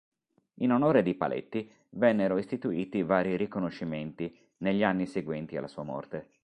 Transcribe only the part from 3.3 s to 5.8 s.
riconoscimenti negli anni seguenti alla